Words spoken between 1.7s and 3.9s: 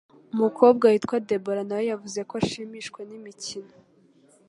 we yavuze ko ashimishwa n imikino